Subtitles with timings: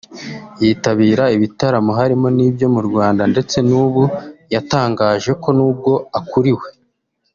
[0.61, 4.03] yitabira ibitaramo harimo n'ibyo mu Rwanda ndetse n’ubu
[4.53, 6.67] yatangaje ko n’ubwo akuriwe